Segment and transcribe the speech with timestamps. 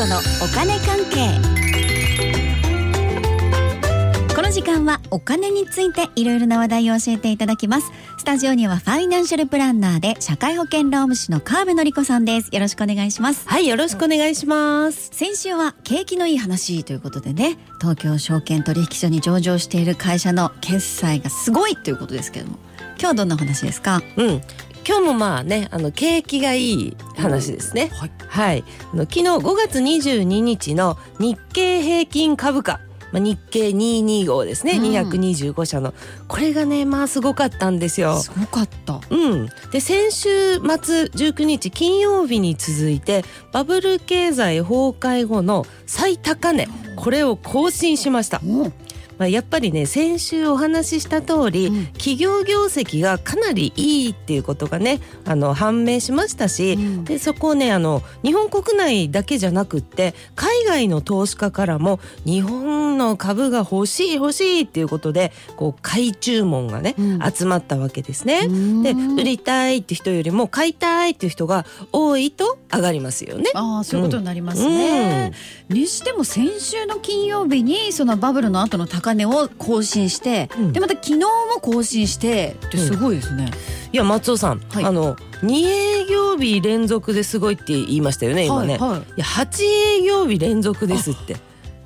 [0.00, 1.28] 子のお金関係。
[4.34, 7.92] この時間はお金についていろいろな話題を教えていただきます。
[8.16, 12.48] スタジオにはファイナンシャルプランナーで社会保険労務士の川辺典子さんです。
[12.50, 13.46] よろしくお願いします。
[13.46, 15.10] はいよろしくお願いします。
[15.12, 22.56] 先週は景気のいい話ということでね東京証券取引所に上場している会社の決済がすごいということですけども
[22.92, 24.00] 今日はどんな話ですか？
[24.16, 24.40] うん
[24.90, 32.80] 今日もまあねあの景気がいい話ですね、はい、はい、あの昨日5月22日の日経平均株価。
[33.12, 34.84] まあ、日経225ですね、うん。
[34.84, 35.94] 225社の。
[36.28, 38.18] これがねまあすごかったんですよ。
[38.18, 39.00] すごかった。
[39.10, 46.68] うん、で先週末19日金曜日に続いてバブル経済崩壊後の最高値。
[46.96, 48.40] これを更新しました。
[48.44, 48.70] お
[49.20, 51.86] まあ、やっぱりね先週お話しした通り、うん。
[51.88, 57.04] 企業業績がかなりいいっていうことがねあの判明しましたし、うん。
[57.04, 67.20] でそこをねあの日本国内だけじゃなくって海外の投資家からも日本の株が欲しい欲しいっていうことでこう買い注文がね、うん。
[67.30, 68.46] 集まったわけですね。
[68.46, 68.82] うん。
[68.82, 73.50] で売りたいって人よりも買いたいっていう人が多いと上がりますよね。
[73.52, 75.32] ああそういうことになりますね、
[75.68, 80.72] にしても先週の金曜日にそのバブルの後の高値を更新して、うん。
[80.72, 81.26] でまた昨日も
[81.60, 83.50] 更新してってすごいですね、
[83.92, 84.84] いや松尾さん、はい。
[84.84, 88.76] あの2営業日連続ですごいって言いましたよね今ね。
[88.78, 89.00] はいはい。
[89.00, 89.64] いや8
[89.98, 91.36] 営業日連続ですって。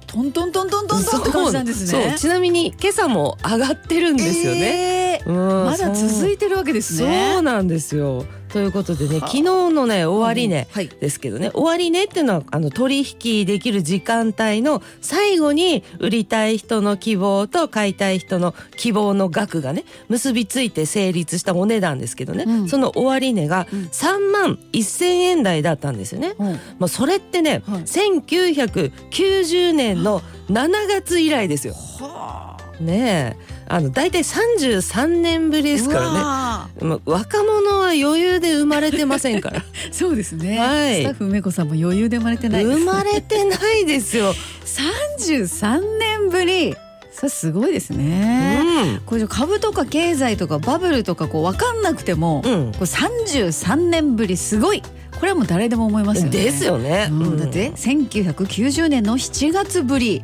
[0.07, 2.09] トントントントントンって感じなんですね。
[2.09, 2.19] そう。
[2.19, 4.61] ちなみに今朝も上がってるんですよね。
[4.61, 7.33] えーうんまだ続いてるわけですね。
[7.35, 8.25] そうなんですよ。
[8.55, 9.29] ということでねはあ。
[9.29, 10.87] 昨日のね終値、はい。
[10.87, 22.69] ですけどね終値っていうのはあの取引できる時間帯の最後に売りたい人の希望と買いたい人の希望の額がね結びついて成立したお値段ですけどね、うん。
[22.69, 23.81] その終値がうん。
[23.87, 26.37] 3万1,000円台だったんですよね。
[26.39, 26.53] うん。
[26.79, 27.83] まあ、それってね、はい。
[27.83, 31.75] 1990年の7月以来ですよ。
[31.75, 33.55] はねえ。
[33.67, 37.01] あの大体33年ぶりですからね。
[37.05, 39.65] 若者は余裕で生まれてませんから。
[39.93, 41.03] そうですね、はい。
[41.03, 42.79] スタッフ梅子さんも余裕で生まれてないです。
[42.79, 44.35] 生まれてないですよ。
[44.65, 46.77] 33年ぶり。
[47.13, 49.01] それすごいですね、うん。
[49.07, 52.73] これ株とか経済とかバブルとかこう分かんなくても、うん。
[52.73, 54.83] これ33年ぶりすごい。
[55.19, 56.31] これはもう誰でも思いますよね。
[56.31, 57.07] ですよね。
[57.11, 57.23] うん。
[57.23, 60.23] うんだって？1990年の7月ぶり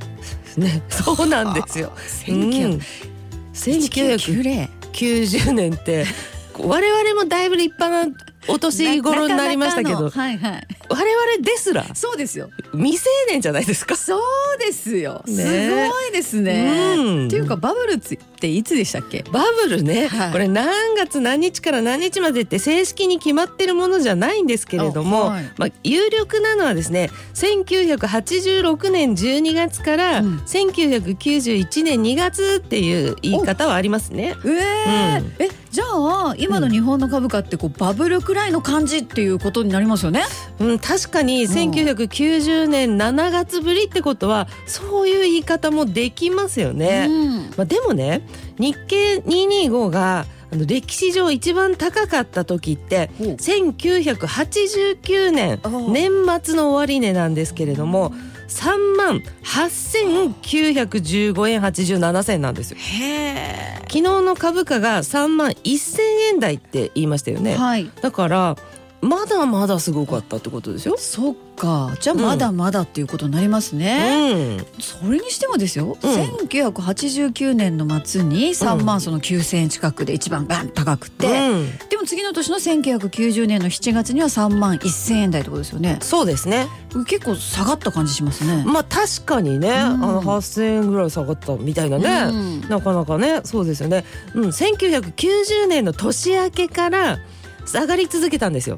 [0.56, 1.92] ね、 そうなんですよ。
[2.28, 2.80] うん。
[3.54, 6.06] 1990 1990年って
[6.58, 8.16] 我々もだいぶ立派な
[8.48, 10.66] お年頃になりましたけどはいはい。
[10.88, 12.50] 我々ですらそうですよ。
[12.72, 13.96] 未成年じゃないですか。
[13.96, 14.20] そう
[14.58, 15.34] ですよ、ね。
[15.34, 17.26] すごいですね、うん。
[17.26, 19.24] っていうかバブルっていつでしたっけ？
[19.30, 20.32] バブルね、はい。
[20.32, 25.52] これ何月何日から何日までって正式に決まってるものじゃないんですけれども、あはい。
[25.58, 30.36] まあ、有力なのはですね1986年12月からうん。
[30.38, 34.34] 1991年2月っていう言い方はありますね。
[34.44, 35.20] えー。
[35.20, 35.32] うん。
[35.38, 40.24] えじゃあ今の日本の株価ってこうバブルくらいの感じっていうことになりますよね。
[40.58, 47.06] うん、確かに1990年7月ぶりってことはそういう言い方もできますよね。
[47.08, 48.22] うんまあ、でもね
[48.58, 55.60] 日経225があの歴史上一番高かった時ってほう1989年
[55.92, 56.10] 年
[56.42, 58.12] 末の終値なんですけれども
[58.50, 62.76] 3万8915円87銭なんですよ。
[62.78, 66.02] へ昨日の株価が3万1000
[66.32, 67.42] 円台って言いましたよえ。
[67.42, 67.56] ね。
[67.56, 67.90] はい。
[68.02, 68.56] だから
[69.02, 70.96] まだまだすごかったってことでしょ？
[70.98, 71.94] そっか。
[72.00, 74.56] じゃあまだまだっていうことになりますうね。
[74.56, 75.96] ん、それにしてもですよ。
[76.02, 85.98] うん1989年の末に3万その9,000円近くで一番バン高くて、うん、でも次の年の1990年の7月には3万1,000円台ってことですよね。
[86.02, 86.66] そうですね。
[87.06, 88.64] 結構下がった感じしますね。
[88.66, 92.30] まあ確かにね、あの8,000円ぐらい下がったみたいなね。
[92.30, 97.18] うんなかなかねそうですよね、うん、1990年の年明けから
[97.70, 98.76] 下がり続けたんですよ。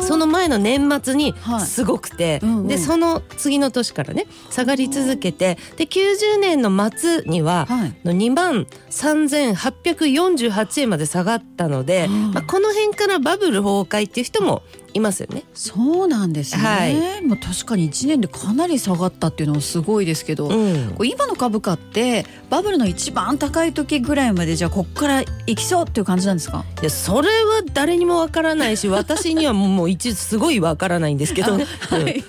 [0.00, 7.94] その前の年末にはいすごくて、うんうんでその次の年からね下がり続けてで90年の末には、はい。
[8.04, 14.62] の2万3848円まで下がったので、うんまあ、この辺からバブル崩壊っていう人も
[14.94, 15.42] いますよね。
[15.52, 16.62] そうなんですね。
[16.62, 26.64] はいもう確かに1年でかなり下がったっていうのはすごいですけど、うん今の株価ってバブルの一番高い時ぐらいまでじゃあこっから行きそうっていう感じなんですか？
[26.80, 31.66] いやそれは誰にもわからないし 私にはもうもう一すごいわからないんですけど、はいうん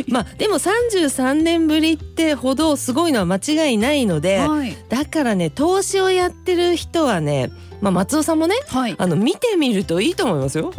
[0.09, 4.75] まあでも33年ぶりってほどすごいのは間違いないので、はい。
[4.89, 7.49] だからね投資をやってる人はね
[7.79, 8.95] まあ松尾さんもねはい。
[8.97, 10.73] あの見てみるといいと思いますよ。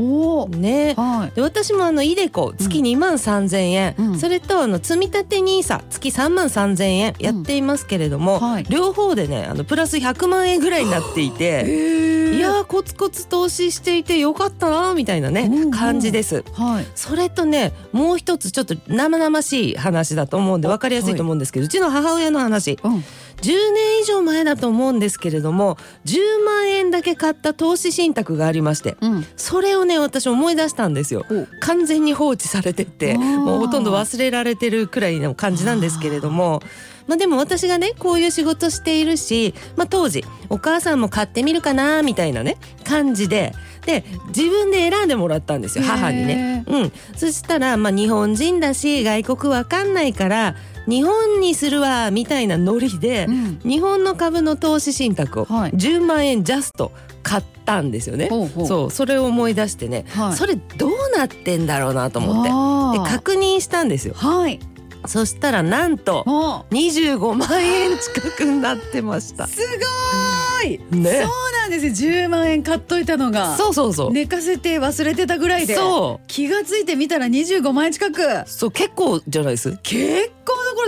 [0.48, 0.94] ね。
[0.96, 1.36] はい。
[1.36, 11.64] で私もあのイデコ月2万3千円、うんそれとあの積み立て NISA 月3万3千円やっていますけれども、はい両方でねあのプラス100万円ぐらいになっていて。
[11.66, 16.44] えいやーコツコツ投資していてよかったなーみたいなね、うんうん感じです。
[16.52, 16.86] はい。
[16.94, 23.04] それとねもう一つちょっと生々しい話だと思うんで分かりやすいと思うんですけど、うちの母親の話うん。
[23.42, 29.26] 10年以上前だと思うんですけれども10万円だけ買った投資信託がありましてうん。
[29.36, 31.24] それをね私思い出したんですよ。
[31.60, 36.62] 完全に放置されててもうほとんど忘れられてるくらいの感じなんですけれども。
[37.06, 43.54] まあでも私がねこういう仕事しているし、まあ、当時お母さんも買ってみるかなみたいなね感じで
[43.86, 46.64] で自分で選んでもらったんですよ母にね。
[46.66, 50.54] うん、そしたら、まあ、日本人だし外国わかんないから
[50.88, 56.92] 日本にするわみたいなノリで、うん日本の株の投資信託をはい10万円ジャスト
[57.22, 58.28] 買ったんですよね。
[58.28, 64.58] ほうほうそうそれを思い出してね、はいそれどうなってんだろうなと思ってで確認したんですよはい。
[65.06, 71.00] そしたらなんとお25万円近くになってましたすごーい。
[71.00, 72.10] ねそうなんですよ。
[72.10, 73.56] 10万円買っといたのが。
[73.56, 75.76] そうそうそう、寝かせて忘れてたぐらいで。
[75.76, 78.22] そう気がついてみたら25万円近く。
[78.46, 80.32] そう結構じゃないです結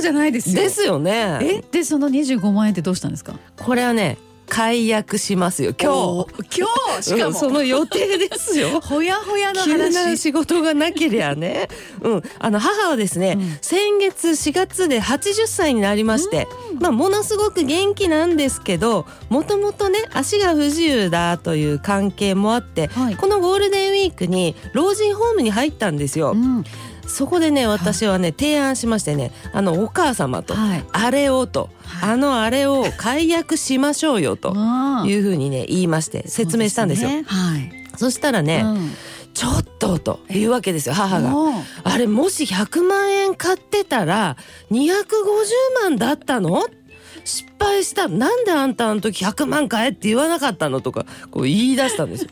[0.00, 0.54] じゃないですよ。
[0.56, 1.38] ですよね。
[1.42, 3.34] え、でその25万円ってどうしたんですか？
[3.58, 4.18] これはね
[4.48, 5.72] 解約しますよ。
[5.80, 6.66] 今おー今
[6.96, 7.02] 日？
[7.04, 7.26] しかも。
[7.28, 8.80] うんその予定ですよ。
[8.82, 10.18] ほやほやの急な話。
[10.18, 11.68] 仕事がなけりゃね、
[12.02, 13.58] うん、あの母はですね、うん。
[13.62, 16.48] 先月4月で80歳になりまして、
[16.80, 23.16] まあ、ものすごく元気なんですけどもともとね足が不自由だという関係もあって、はい。
[23.16, 26.34] このゴールデンウィークに老人ホームに入ったんですよ。
[27.02, 27.10] うん。
[27.10, 30.84] そこでね私はね提案しましてねあのお母様と、はい。
[30.92, 34.54] あれをと、はいあのあれを解約しましょうよと
[35.06, 37.10] いうふうにね言いまして説明したんですよ。
[37.10, 37.72] そうはい。
[37.96, 38.90] そしたらね、うん
[39.32, 41.32] ちょっとというわけですよ母が。
[41.84, 44.36] あれもし100万円買ってたら
[44.72, 44.84] 250
[45.82, 46.66] 万だったの？
[47.24, 50.80] 失敗したなんであんたあの時100万買えって言わなかったの？
[50.80, 52.30] とかこう言い出したんですよ。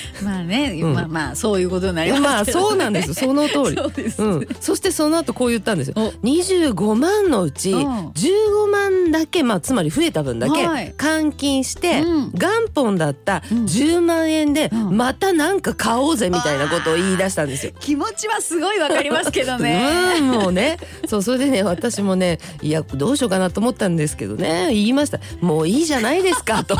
[0.22, 0.94] まあね、うん。
[0.94, 2.28] まあまあそういうことになりますね。
[2.28, 3.76] まあそうなんですその通り。
[3.76, 4.22] そうです。
[4.22, 5.94] うん、そしてその後こう言ったんですよ。
[5.96, 6.10] お。
[6.26, 8.08] 25万のうちうん。
[8.08, 10.94] 15万だけ、まあ、つまり増えた分だけはい。
[10.96, 12.32] 換金して、うん。
[12.32, 13.64] 元本だったうん。
[13.64, 14.96] 10万円でうん。
[14.96, 17.72] またなんか買おうぜみたいなことを言い出したんですよ。
[17.80, 20.16] 気持ちはすごいわかりますけどね。
[20.18, 20.78] うんもうね。
[21.08, 24.68] そうそれでね私もねいやどうしようかなと思ったんですけどね。
[24.70, 26.76] 言いました「もういいじゃないですか」と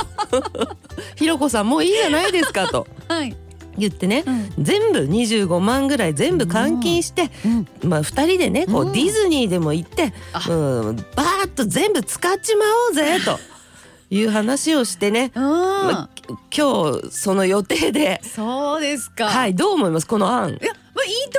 [1.16, 3.36] 「ひろこさんもういいじゃないですか」とはい。
[3.78, 7.88] 言ってねうん全部25万ぐらい全部換金して、うん。
[7.88, 13.38] まあ、2人でねこううんディズニーでも行って、あうん、バーッと全部使っちまおうぜと
[14.10, 15.42] いう話をしてね、うん。
[15.42, 16.10] まあ、
[16.54, 19.28] 今日その予定でそうですか。。
[19.28, 20.50] はいいどう思いますこの案？
[20.50, 20.72] いや、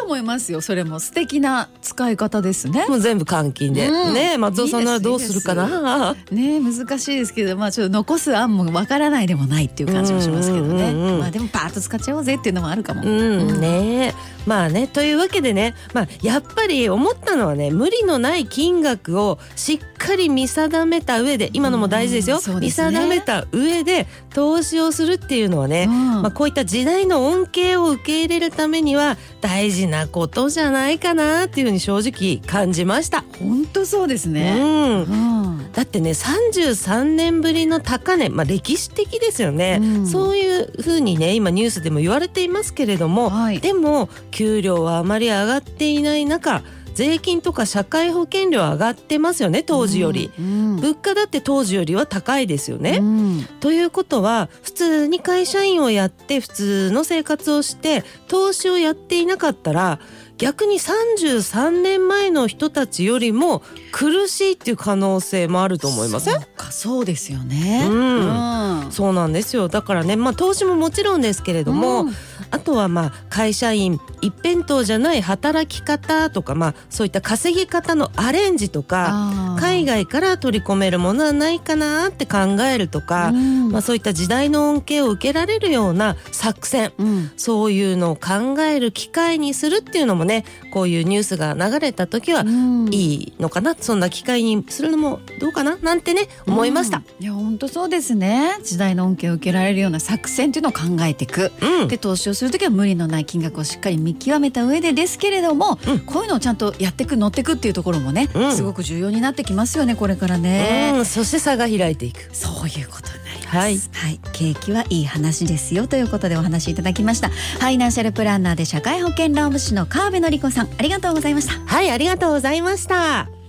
[0.03, 0.61] 思いますよ。
[0.61, 2.85] それも素敵な使い方ですね。
[2.87, 6.15] もう全部換金で、うんね松尾さんならどうするかな。
[6.31, 10.91] ね難しいですけど、まあちょっと残す案もわからないでもないっていう感じもしますけどね。
[10.91, 13.03] うんうんまあでもパーッと使っちゃおうぜっていうのもあるかも。
[13.03, 14.13] うん、ね
[14.45, 33.23] まあねというわけでね、まあ、やっぱり思ったのはね無理のない金額をしっかり見定めた上で今のも大事ですよ、すね見定めた上で投資をするっていうのはね、うんまあ、こういった時代の恩恵を受け入れるためには大事なことじゃないかなっていうふうに正直感じました。
[33.39, 34.57] 本当そうですね。
[34.59, 35.43] うんうん。
[35.73, 46.61] だってね33年ぶりの高値、まあ、歴史的ですよね、うんそういうふうにね今ニュースでも言われていますけれども、はいでも給料はあまり上がっていない中
[46.93, 50.31] 税金とか社会保険料上がってますよね当時より。
[50.37, 50.75] うん。
[50.77, 52.99] 物価だって当時よりは高いですよね。
[53.01, 59.99] うんということは普通に会社員をやって普通の生活をして投資をやっていなかったら
[60.43, 66.33] 逆に33年前の人たちよりも苦しいっていう可能性もあると思いません？
[66.35, 67.87] そうかそうですよね。
[67.89, 68.83] うん。
[68.85, 68.91] うん。
[68.91, 69.67] そうなんですよ。
[69.69, 72.13] だからねまあ投資ももちろんですけれども、うん。
[72.51, 83.71] あとはまあ会社員一辺倒じゃない働き方とかまあそういった稼ぎ方のアレンジとかあー海外から取り込めるものはないかなって考えるとか、うん。
[83.71, 87.31] まあ、そういった時代の恩恵を受けられるような作戦うん。
[87.37, 92.93] そういうのを考える機会にするっていうのもねこういうニュースが流れた時はうん。
[92.93, 96.97] いいのかな、そんな機会にするのもどうかななんてね思いました。
[96.97, 98.57] うんいや本当そうですね。
[98.63, 101.87] 時代の恩恵を受けられるような作戦っていうのを考えていく、うん。
[101.87, 105.99] で投資をする時は無理のない金額をしっかり見極めた上でですけれども、うん。
[106.01, 108.55] こういうのをちゃんとやっていく乗っていくっていうところもね、うん。
[108.55, 112.29] すごく重要になってきますよねこれからね、うん、そして差が開いていく。
[112.35, 117.29] そういうことになりますはいはい、景気はいい話ですよということでお話しいただきました。
[117.29, 121.53] ファイナンシャルプランナーで社会保険労務士の川辺典子さん、ありがとうございました。
[121.65, 123.42] はいありがとうございました